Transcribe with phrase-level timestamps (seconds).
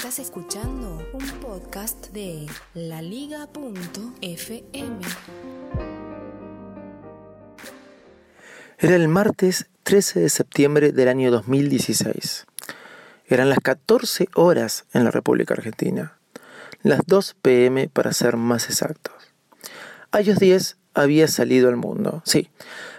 [0.00, 3.50] Estás escuchando un podcast de laliga.fm.
[8.78, 12.46] Era el martes 13 de septiembre del año 2016.
[13.26, 16.16] Eran las 14 horas en la República Argentina.
[16.82, 19.34] Las 2 pm para ser más exactos.
[20.18, 22.22] iOS 10 había salido al mundo.
[22.24, 22.48] Sí,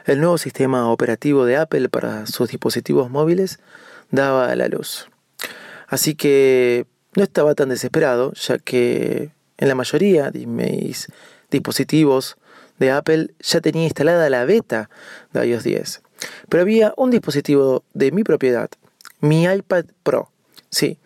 [0.05, 3.59] el nuevo sistema operativo de Apple para sus dispositivos móviles
[4.11, 5.07] daba a la luz.
[5.91, 11.07] Así que no estaba tan desesperado, ya que en la mayoría de mis
[11.49, 12.37] dispositivos
[12.79, 14.89] de Apple ya tenía instalada la beta
[15.33, 16.01] de iOS 10.
[16.49, 18.69] Pero había un dispositivo de mi propiedad,
[19.19, 20.31] mi iPad Pro.
[20.69, 20.97] Sí,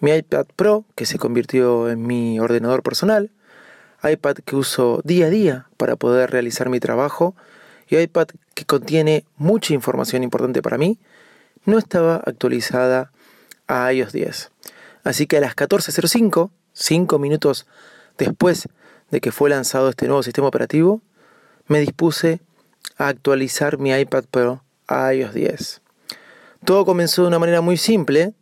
[0.00, 3.30] mi iPad Pro que se convirtió en mi ordenador personal,
[4.02, 7.34] iPad que uso día a día para poder realizar mi trabajo
[7.88, 10.98] y iPad que contiene mucha información importante para mí,
[11.64, 13.10] no estaba actualizada
[13.66, 14.50] a iOS 10.
[15.04, 17.66] Así que a las 14.05, 5 minutos
[18.16, 18.68] después
[19.10, 21.02] de que fue lanzado este nuevo sistema operativo,
[21.66, 22.40] me dispuse
[22.96, 25.80] a actualizar mi iPad Pro a iOS 10.
[26.64, 28.32] Todo comenzó de una manera muy simple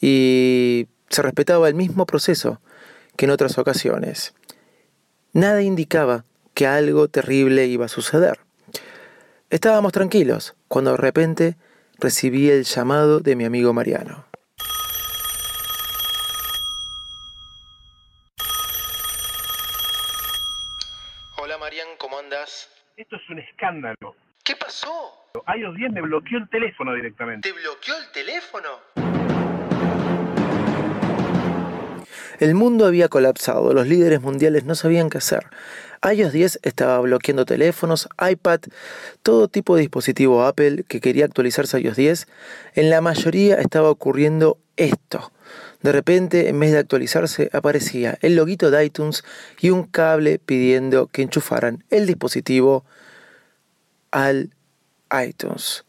[0.00, 2.60] y se respetaba el mismo proceso
[3.16, 4.34] que en otras ocasiones.
[5.32, 6.24] Nada indicaba
[6.54, 8.40] que algo terrible iba a suceder.
[9.50, 11.56] Estábamos tranquilos cuando de repente
[11.98, 14.26] recibí el llamado de mi amigo Mariano.
[21.36, 21.56] Hola
[22.96, 24.14] Esto es un escándalo.
[24.44, 25.30] ¿Qué pasó?
[25.56, 27.50] iOS 10 me bloqueó el teléfono directamente.
[27.50, 28.68] ¿Te bloqueó el teléfono?
[32.38, 35.46] El mundo había colapsado, los líderes mundiales no sabían qué hacer.
[36.02, 38.60] iOS 10 estaba bloqueando teléfonos, iPad,
[39.22, 42.28] todo tipo de dispositivo Apple que quería actualizarse a iOS 10.
[42.74, 45.32] En la mayoría estaba ocurriendo esto.
[45.82, 49.22] De repente, en vez de actualizarse, aparecía el loguito de iTunes
[49.60, 52.84] y un cable pidiendo que enchufaran el dispositivo
[54.10, 54.50] al
[55.26, 55.84] iTunes.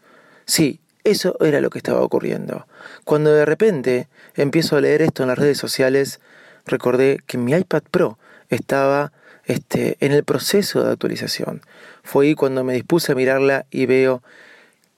[0.45, 2.67] Sí, eso era lo que estaba ocurriendo.
[3.03, 6.19] Cuando de repente empiezo a leer esto en las redes sociales,
[6.65, 8.17] recordé que mi iPad Pro
[8.49, 9.11] estaba
[9.45, 11.61] este, en el proceso de actualización.
[12.03, 14.21] Fue ahí cuando me dispuse a mirarla y veo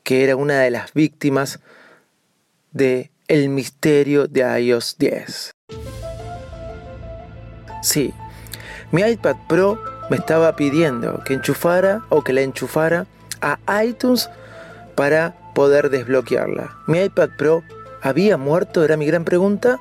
[0.04, 1.60] que era una de las víctimas
[2.72, 5.52] de el misterio de iOS 10.
[7.82, 8.14] Sí,
[8.92, 13.08] mi iPad Pro me estaba pidiendo que enchufara o que la enchufara
[13.42, 14.30] a iTunes
[14.96, 16.78] para poder desbloquearla.
[16.88, 17.64] Mi iPad Pro
[18.02, 19.80] había muerto, era mi gran pregunta,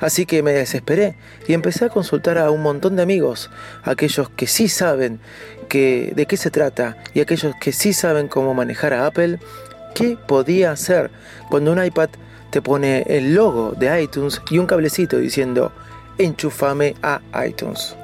[0.00, 1.16] así que me desesperé
[1.46, 3.50] y empecé a consultar a un montón de amigos,
[3.82, 5.20] aquellos que sí saben
[5.68, 9.38] que, de qué se trata y aquellos que sí saben cómo manejar a Apple,
[9.94, 11.10] qué podía hacer
[11.48, 12.10] cuando un iPad
[12.50, 15.72] te pone el logo de iTunes y un cablecito diciendo
[16.18, 17.96] enchufame a iTunes.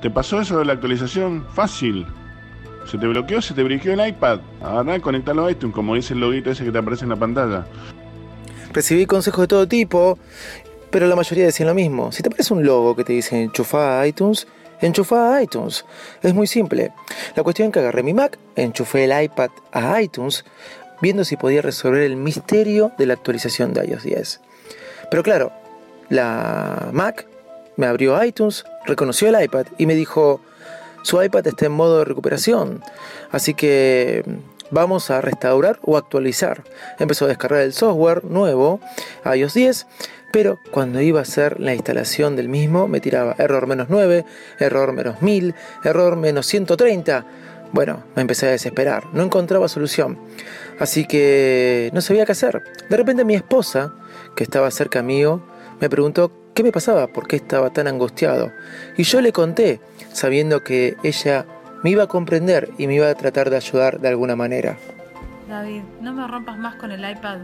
[0.00, 1.44] ¿Te pasó eso de la actualización?
[1.52, 2.06] Fácil.
[2.86, 4.40] Se te bloqueó, se te bloqueó el iPad.
[4.62, 7.66] Ahora conectalo a iTunes, como dice el loguito ese que te aparece en la pantalla.
[8.76, 10.18] Recibí consejos de todo tipo,
[10.90, 12.12] pero la mayoría decían lo mismo.
[12.12, 14.46] Si te aparece un logo que te dice enchufa a iTunes,
[14.82, 15.86] enchufa a iTunes.
[16.22, 16.92] Es muy simple.
[17.34, 20.44] La cuestión es que agarré mi Mac, enchufé el iPad a iTunes,
[21.00, 24.40] viendo si podía resolver el misterio de la actualización de iOS 10.
[25.10, 25.52] Pero claro,
[26.10, 27.26] la Mac
[27.78, 30.42] me abrió iTunes, reconoció el iPad y me dijo,
[31.00, 32.82] su iPad está en modo de recuperación,
[33.30, 34.22] así que
[34.70, 36.64] vamos a restaurar o actualizar.
[36.98, 38.80] Empezó a descargar el software nuevo,
[39.24, 39.86] iOS 10,
[40.32, 44.24] pero cuando iba a hacer la instalación del mismo me tiraba error menos 9,
[44.58, 45.54] error menos 1000,
[45.84, 47.26] error menos 130.
[47.72, 50.18] Bueno, me empecé a desesperar, no encontraba solución.
[50.78, 52.62] Así que no sabía qué hacer.
[52.88, 53.94] De repente mi esposa,
[54.34, 55.42] que estaba cerca mío,
[55.80, 58.52] me preguntó qué me pasaba, por qué estaba tan angustiado.
[58.96, 59.80] Y yo le conté,
[60.12, 61.46] sabiendo que ella
[61.82, 64.76] me iba a comprender y me iba a tratar de ayudar de alguna manera.
[65.48, 67.38] David, no me rompas más con el iPad.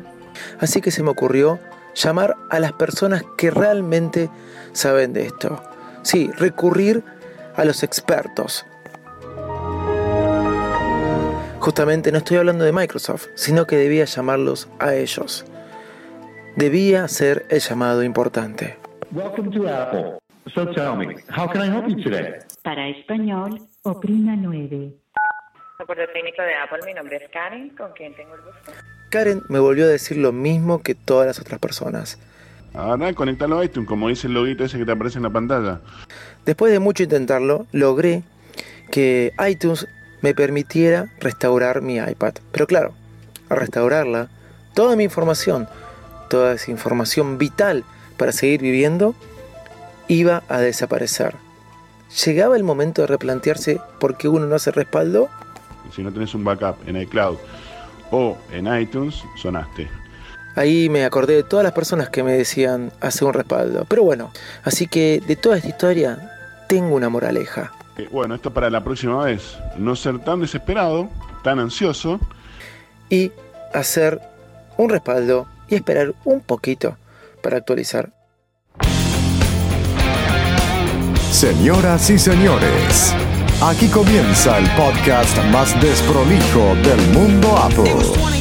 [0.61, 1.59] Así que se me ocurrió
[1.95, 4.31] llamar a las personas que realmente
[4.73, 5.63] saben de esto.
[6.03, 7.05] Sí, recurrir
[7.55, 8.67] a los expertos.
[11.61, 15.45] Justamente no estoy hablando de Microsoft, sino que debía llamarlos a ellos.
[16.57, 18.79] Debía ser el llamado importante.
[19.13, 20.22] Welcome to Apple.
[20.55, 22.41] So tell me, how can I help you today?
[22.63, 24.93] Para español, oprima 9.
[25.79, 28.73] Soporte técnico de Apple, mi nombre es Karen, ¿con quién tengo el gusto?
[29.11, 32.19] Karen me volvió a decir lo mismo que todas las otras personas.
[32.75, 35.81] Ahora conectalo a iTunes, como dice el loguito ese que te aparece en la pantalla.
[36.45, 38.23] Después de mucho intentarlo, logré
[38.91, 39.87] que iTunes
[40.23, 42.35] me permitiera restaurar mi iPad.
[42.51, 42.95] Pero claro,
[43.49, 44.29] al restaurarla,
[44.75, 45.69] toda mi información,
[46.31, 47.85] toda esa información vital
[48.17, 49.15] para seguir viviendo,
[50.09, 51.35] iba a desaparecer.
[52.25, 55.29] Llegaba el momento de replantearse por qué uno no hace respaldo.
[55.95, 57.37] Si no tenés un backup en iCloud
[58.11, 59.89] o en iTunes, sonaste.
[60.55, 63.87] Ahí me acordé de todas las personas que me decían hacer un respaldo.
[63.89, 64.31] Pero bueno,
[64.65, 67.73] así que de toda esta historia tengo una moraleja.
[67.97, 69.57] Eh, bueno, esto para la próxima vez.
[69.79, 71.09] No ser tan desesperado,
[71.43, 72.21] tan ansioso.
[73.09, 73.33] Y
[73.73, 74.21] hacer
[74.77, 76.99] un respaldo y esperar un poquito
[77.43, 78.11] para actualizar.
[81.33, 83.15] Señoras y señores,
[83.63, 88.33] aquí comienza el podcast más desprolijo del mundo Apple.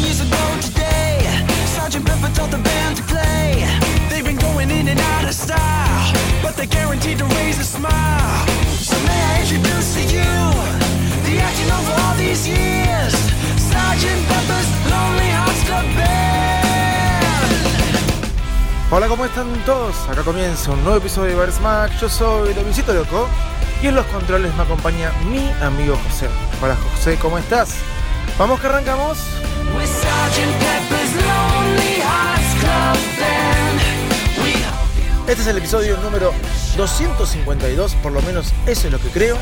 [18.94, 19.96] Hola, ¿cómo están todos?
[20.10, 21.98] Acá comienza un nuevo episodio de Versmack.
[21.98, 23.26] Yo soy Luisito Loco
[23.82, 26.28] y en los controles me acompaña mi amigo José.
[26.62, 27.78] Hola José, ¿cómo estás?
[28.38, 29.18] Vamos que arrancamos.
[35.28, 36.34] Este es el episodio número
[36.76, 39.38] 252, por lo menos eso es lo que creo.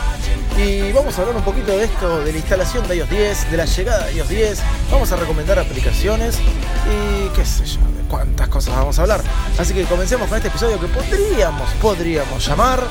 [0.57, 3.57] Y vamos a hablar un poquito de esto, de la instalación de iOS 10, de
[3.57, 4.59] la llegada de iOS 10.
[4.91, 9.21] Vamos a recomendar aplicaciones y qué sé yo, de cuántas cosas vamos a hablar.
[9.57, 12.83] Así que comencemos con este episodio que podríamos, podríamos llamar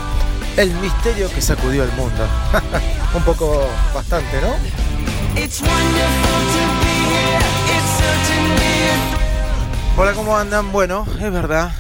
[0.57, 2.27] El misterio que sacudió el mundo.
[3.15, 4.55] un poco bastante, ¿no?
[9.97, 10.73] Hola, ¿cómo andan?
[10.73, 11.71] Bueno, es verdad,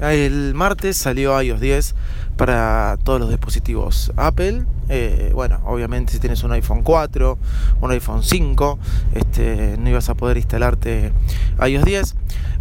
[0.00, 1.94] el martes salió iOS 10
[2.36, 4.64] para todos los dispositivos Apple.
[4.88, 7.38] Eh, bueno, obviamente si tienes un iPhone 4,
[7.80, 8.78] un iPhone 5,
[9.14, 11.12] este, no ibas a poder instalarte
[11.66, 12.14] iOS 10.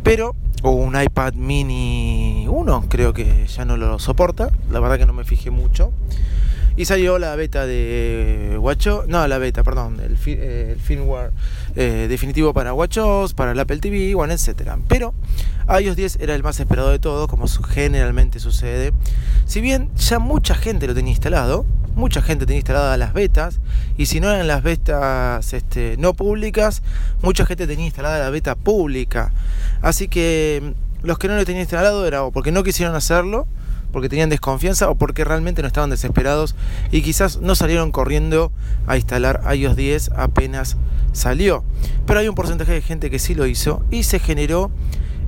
[0.04, 4.50] Pero, o un iPad mini 1, creo que ya no lo soporta.
[4.70, 5.92] La verdad que no me fijé mucho.
[6.76, 11.32] Y salió la beta de WatchOS, no la beta, perdón, el, eh, el firmware
[11.76, 14.80] eh, definitivo para WatchOS, para el Apple TV, bueno, etcétera.
[14.88, 15.14] Pero
[15.68, 18.92] iOS 10 era el más esperado de todo, como generalmente sucede.
[19.46, 21.66] Si bien ya mucha gente lo tenía instalado,
[21.96, 23.60] mucha gente tenía instaladas las betas,
[23.98, 26.82] y si no eran las betas este, no públicas,
[27.22, 29.32] mucha gente tenía instalada la beta pública.
[29.82, 30.62] Así que
[31.02, 33.48] mm, los que no lo tenían instalado era o porque no quisieron hacerlo,
[33.94, 36.56] porque tenían desconfianza o porque realmente no estaban desesperados
[36.92, 38.52] y quizás no salieron corriendo
[38.88, 40.76] a instalar iOS 10 apenas
[41.14, 41.64] salió.
[42.06, 44.72] Pero hay un porcentaje de gente que sí lo hizo y se generó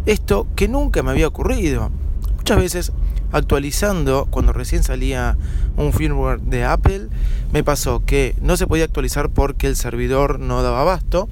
[0.05, 1.91] esto que nunca me había ocurrido.
[2.35, 2.91] Muchas veces
[3.31, 5.37] actualizando cuando recién salía
[5.77, 7.07] un firmware de Apple,
[7.51, 11.29] me pasó que no se podía actualizar porque el servidor no daba abasto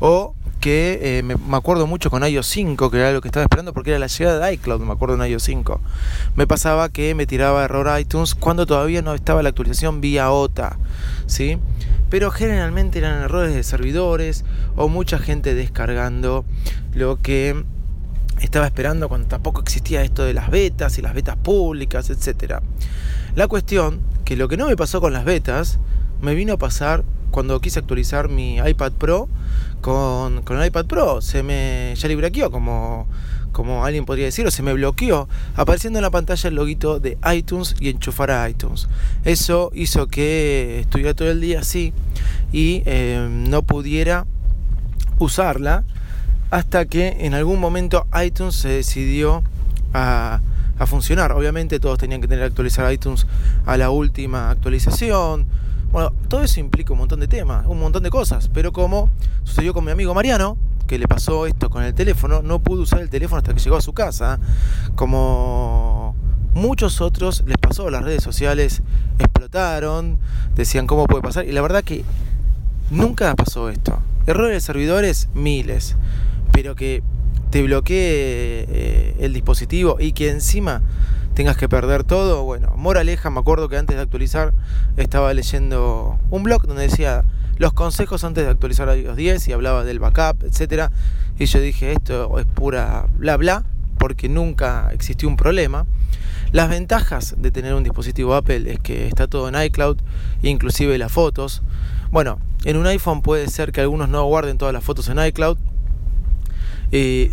[0.00, 3.72] o que eh, me, acuerdo mucho con iOS 5, que era lo que estaba esperando
[3.72, 5.80] porque era la llegada de iCloud, me acuerdo en iOS 5.
[6.36, 10.78] Me pasaba que me tiraba error iTunes cuando todavía no estaba la actualización vía OTA,
[11.26, 11.58] ¿sí?
[12.10, 14.44] Pero generalmente eran errores de servidores
[14.76, 16.44] o mucha gente descargando
[16.94, 17.64] lo que
[18.40, 22.60] estaba esperando cuando tampoco existía esto de las betas y las betas públicas, etc.
[23.34, 25.78] La cuestión que lo que no me pasó con las betas
[26.20, 29.28] me vino a pasar cuando quise actualizar mi iPad Pro
[29.80, 31.20] con, el iPad Pro.
[31.20, 33.06] Se me ya librequeó, como,
[33.52, 37.18] como alguien podría decir, o se me bloqueó, apareciendo en la pantalla el loguito de
[37.32, 38.88] iTunes y enchufar a iTunes.
[39.24, 41.92] Eso hizo que estuviera todo el día así
[42.52, 44.26] y eh, no pudiera
[45.18, 45.84] usarla
[46.50, 49.42] hasta que en algún momento iTunes se decidió
[49.92, 50.40] a,
[50.78, 51.32] a funcionar.
[51.32, 53.26] Obviamente todos tenían que tener que actualizar iTunes
[53.66, 55.46] a la última actualización
[55.90, 59.10] bueno, todo eso implica un montón de temas, un montón de cosas, pero como
[59.44, 63.00] sucedió con mi amigo Mariano, que le pasó esto con el teléfono, no pudo usar
[63.00, 64.38] el teléfono hasta que llegó a su casa,
[64.94, 66.14] como
[66.54, 68.82] muchos otros les pasó, las redes sociales
[69.18, 70.18] explotaron,
[70.54, 72.04] decían cómo puede pasar, y la verdad que
[72.90, 73.98] nunca pasó esto.
[74.26, 75.96] Errores de servidores, miles,
[76.52, 77.02] pero que
[77.50, 80.82] te bloquee eh, el dispositivo y que encima
[81.38, 82.42] tengas que perder todo.
[82.42, 84.52] Bueno, moraleja, me acuerdo que antes de actualizar
[84.96, 87.22] estaba leyendo un blog donde decía
[87.58, 90.90] los consejos antes de actualizar iOS 10 y hablaba del backup, etcétera.
[91.38, 93.62] Y yo dije, esto es pura bla bla,
[94.00, 95.86] porque nunca existió un problema.
[96.50, 99.98] Las ventajas de tener un dispositivo Apple es que está todo en iCloud,
[100.42, 101.62] inclusive las fotos.
[102.10, 105.56] Bueno, en un iPhone puede ser que algunos no guarden todas las fotos en iCloud.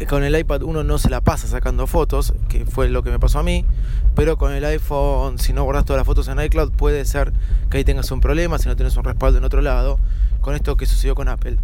[0.10, 3.20] Con el iPad uno no se la pasa sacando fotos, que fue lo que me
[3.20, 3.66] pasó a mí.
[4.14, 7.32] Pero con el iPhone, si no guardas todas las fotos en iCloud, puede ser
[7.70, 9.98] que ahí tengas un problema si no tienes un respaldo en otro lado.
[10.42, 11.58] Con esto que sucedió con Apple.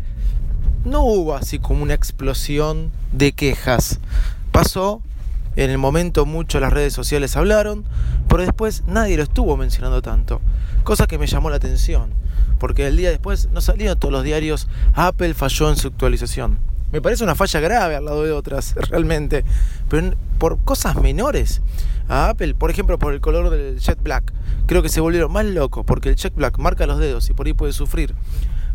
[0.86, 4.00] No hubo así como una explosión de quejas.
[4.52, 5.02] Pasó,
[5.56, 7.84] en el momento mucho las redes sociales hablaron,
[8.28, 10.42] pero después nadie lo estuvo mencionando tanto.
[10.84, 12.12] Cosa que me llamó la atención,
[12.58, 16.71] porque el día después no salieron todos los diarios, Apple falló en su actualización.
[16.92, 19.44] Me parece una falla grave al lado de otras, realmente.
[19.90, 21.62] Pero por cosas menores.
[22.10, 24.34] A Apple, por ejemplo, por el color del Jet Black.
[24.66, 27.46] Creo que se volvieron más locos porque el Jet Black marca los dedos y por
[27.46, 28.14] ahí puede sufrir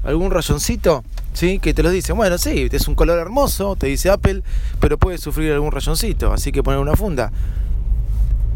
[0.04, 1.58] algún rayoncito, ¿sí?
[1.58, 4.42] Que te lo dice, bueno, sí, es un color hermoso, te dice Apple,
[4.80, 7.32] pero puede sufrir algún rayoncito, así que poner una funda.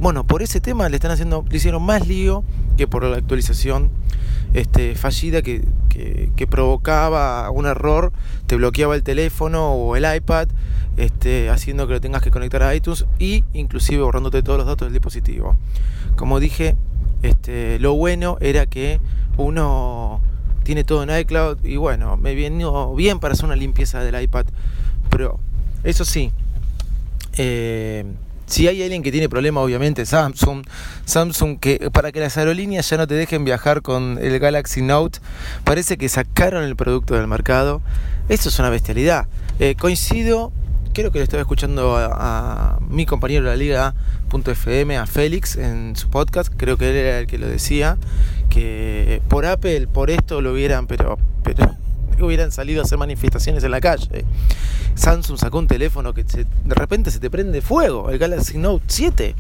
[0.01, 2.45] Bueno, por ese tema le están haciendo, le hicieron más lío
[2.79, 3.91] que por la actualización
[4.55, 8.13] este, fallida que, que, provocaba un error,
[8.47, 10.49] te bloqueaba el teléfono o el iPad,
[10.97, 14.87] este, haciendo que lo tengas que conectar a iTunes y inclusive borrándote todos los datos
[14.87, 15.57] del dispositivo.
[16.17, 16.77] Como dije,
[17.23, 19.01] este, lo bueno era que
[19.37, 20.21] uno
[20.63, 24.47] tiene todo en iCloud y bueno, me vino bien para hacer una limpieza del iPad
[25.11, 25.39] Pro.
[25.83, 26.33] Eso sí,
[27.37, 28.05] eh,
[28.51, 30.67] si hay alguien que tiene problema, obviamente Samsung.
[31.05, 35.21] Samsung que para que las aerolíneas ya no te dejen viajar con el Galaxy Note,
[35.63, 37.81] parece que sacaron el producto del mercado.
[38.29, 39.29] Eso es una bestialidad.
[39.61, 40.53] Eh, coincido,
[40.93, 46.11] creo que le estaba escuchando a, mi compañero de la Liga.fm, a Félix, en su
[46.11, 47.99] podcast, creo que él era el que lo decía,
[48.49, 51.77] que por Apple, por esto lo hubieran, pero, pero
[52.25, 54.25] hubieran salido a hacer manifestaciones en la calle.
[54.95, 59.35] Samsung sacó un teléfono que de repente se te prende fuego, el Galaxy Note 7.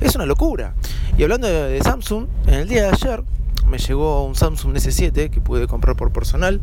[0.00, 0.74] Es una locura.
[1.18, 3.22] Y hablando de, Samsung, en el día de ayer
[3.66, 6.60] me llegó un Samsung S7 que pude comprar por personal.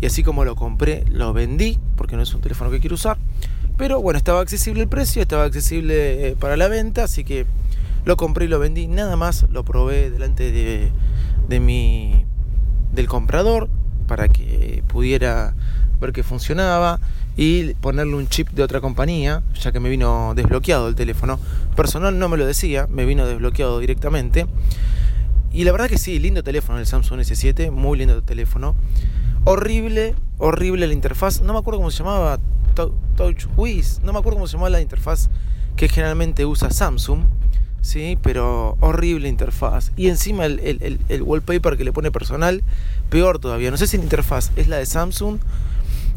[0.00, 3.18] Y así como lo compré, lo vendí, porque no es un teléfono que quiero usar.
[3.76, 7.46] Pero bueno, estaba accesible el precio, estaba accesible eh, para la venta, así que
[8.04, 8.86] lo compré y lo vendí.
[8.86, 10.90] Nada más lo probé delante de,
[11.48, 12.24] de mi
[12.92, 13.68] del comprador
[14.12, 15.54] para que pudiera
[15.98, 17.00] ver que funcionaba
[17.34, 21.40] y ponerle un chip de otra compañía, ya que me vino desbloqueado el teléfono.
[21.76, 24.46] Personal no me lo decía, me vino desbloqueado directamente.
[25.50, 28.74] Y la verdad que sí, lindo teléfono el Samsung S7, muy lindo teléfono.
[29.44, 31.40] Horrible, horrible la interfaz.
[31.40, 32.38] No me acuerdo cómo se llamaba,
[33.16, 35.30] TouchWiz, no me acuerdo cómo se llamaba la interfaz
[35.74, 37.22] que generalmente usa Samsung.
[37.82, 39.90] Sí, pero horrible interfaz.
[39.96, 42.62] Y encima el, el, el, wallpaper que le pone personal,
[43.10, 43.72] peor todavía.
[43.72, 45.38] No sé si la interfaz es la de Samsung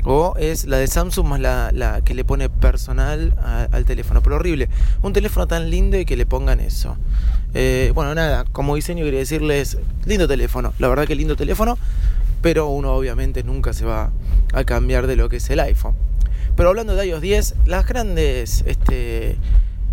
[0.03, 3.36] o es la de Samsung más la, la que le pone personal
[3.72, 4.22] al teléfono.
[4.22, 4.69] Pero horrible.
[5.01, 6.98] Un teléfono tan lindo y que le pongan eso.
[7.55, 10.72] Eh, bueno, nada, como diseño quería decirles, lindo teléfono.
[10.77, 11.79] La verdad que lindo teléfono.
[12.43, 14.12] Pero uno obviamente nunca se va
[14.53, 15.95] a cambiar de lo que es el iPhone.
[16.55, 18.63] Pero hablando de iOS 10, las grandes...
[18.67, 19.38] Este,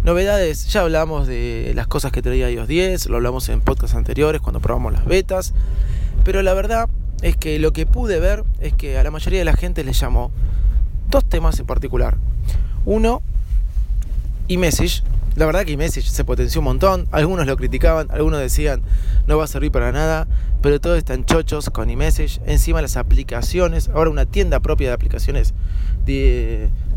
[0.04, 4.40] Novedades, ya hablamos de las cosas que traía iOS 10, lo hablamos en podcasts anteriores
[4.40, 5.54] cuando probamos las betas,
[6.24, 6.88] pero la verdad
[7.22, 10.00] es que lo que pude ver es que a la mayoría de la gente les
[10.00, 10.32] llamó
[11.08, 12.16] dos temas en particular.
[12.84, 13.22] Uno,
[14.48, 15.04] eMessage.
[15.36, 18.82] La verdad que eMessage se potenció un montón, algunos lo criticaban, algunos decían
[19.28, 20.26] no va a servir para nada,
[20.62, 22.40] pero todos están chochos con eMessage.
[22.44, 25.54] Encima las aplicaciones, ahora una tienda propia de aplicaciones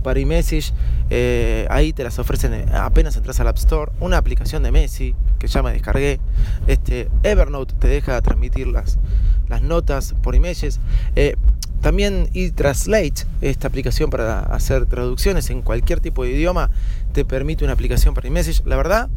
[0.04, 0.74] para iMessage,
[1.10, 5.16] eh, ahí te las ofrecen eh, apenas entras al App Store, una aplicación de Messi
[5.40, 6.20] que ya me descargué,
[6.68, 8.98] este, Evernote te deja transmitir las,
[9.48, 10.80] las notas por iMessage,
[11.16, 11.36] eh,
[11.82, 16.72] también eTranslate, esta aplicación para hacer traducciones en cualquier tipo de idioma,
[17.14, 18.64] te permite una aplicación para iMessage.
[18.66, 19.08] La verdad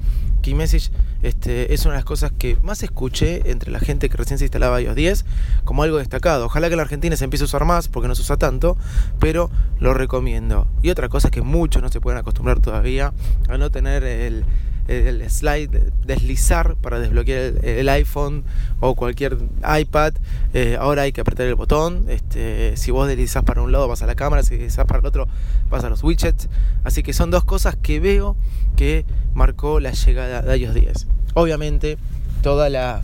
[0.49, 0.91] que iMessage
[1.23, 4.45] este, es una de las cosas que más escuché entre la gente que recién se
[4.45, 5.25] instalaba iOS 10
[5.65, 6.47] como algo destacado.
[6.47, 8.77] Ojalá que la Argentina se empiece a usar más porque no se usa tanto,
[9.19, 9.51] pero
[9.81, 10.67] lo recomiendo.
[10.83, 13.13] Y otra cosa es que muchos no se pueden acostumbrar todavía
[13.49, 14.45] a no tener el,
[14.89, 18.45] el slide deslizar para desbloquear el, iPhone
[18.81, 19.37] o cualquier
[19.79, 20.15] iPad.
[20.55, 22.07] Eh, ahora hay que apretar el botón.
[22.09, 25.07] Este, si vos deslizás para un lado vas a la cámara, si deslizás para el
[25.07, 25.29] otro
[25.71, 26.49] vas a los widgets.
[26.85, 28.37] Así que son dos cosas que veo
[28.77, 29.05] que
[29.35, 31.07] marcó la llegada de iOS 10.
[31.35, 31.99] Obviamente,
[32.43, 33.03] toda la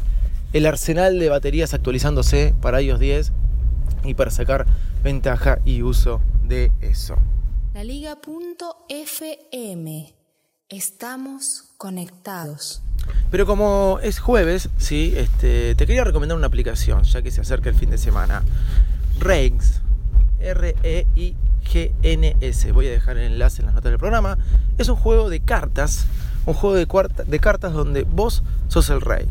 [0.52, 3.32] el arsenal de baterías actualizándose para iOS 10
[4.04, 4.66] y para sacar
[5.02, 7.16] ventaja y uso de eso.
[7.74, 8.24] La Liga.fm
[10.70, 12.80] Estamos conectados.
[13.30, 17.68] Pero como es jueves, sí, este, te quería recomendar una aplicación, ya que se acerca
[17.68, 18.42] el fin de semana.
[19.18, 19.82] Reigs,
[20.40, 21.42] R-E-I-G-N-S.
[22.72, 24.38] Voy a dejar el enlace en las notas del programa.
[24.78, 26.06] Es un juego de cartas,
[26.46, 26.86] un juego de,
[27.26, 29.28] de cartas donde vos sos el rey.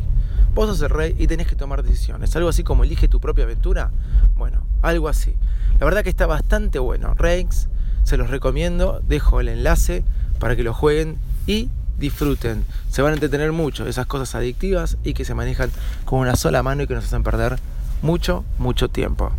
[0.54, 2.36] Vos sos el rey y tenés que tomar decisiones.
[2.36, 3.90] Algo así como elige tu propia aventura.
[4.36, 5.36] Bueno, algo así.
[5.80, 7.16] La verdad que está bastante bueno.
[7.16, 7.70] Reigs,
[8.04, 9.02] se los recomiendo.
[9.08, 10.04] Dejo el enlace
[10.44, 12.66] para que lo jueguen y disfruten.
[12.90, 15.72] Se van a entretener mucho esas cosas adictivas y que se manejan
[16.04, 17.60] con una sola mano y que nos hacen perder
[18.02, 19.32] mucho, mucho tiempo.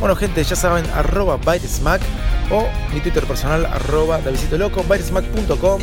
[0.00, 2.02] Bueno gente, ya saben, arroba Bytesmack
[2.50, 5.80] o mi Twitter personal, arroba Davidito Loco, bytesmack.com,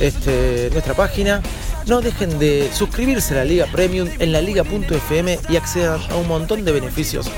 [0.00, 1.42] este, nuestra página.
[1.86, 6.26] No dejen de suscribirse a la Liga Premium en la liga.fm y accedan a un
[6.26, 7.30] montón de beneficios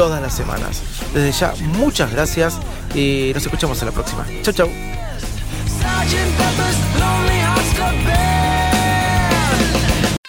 [0.00, 0.82] todas las semanas.
[1.12, 2.58] Desde ya, muchas gracias
[2.94, 4.24] y nos escuchamos en la próxima.
[4.40, 4.68] Chau, chau.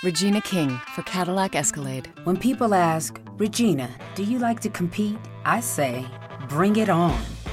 [0.04, 2.10] Regina King for Cadillac Escalade.
[2.26, 5.18] When people ask, Regina, do you like to compete?
[5.46, 6.06] I say,
[6.50, 7.16] bring it on.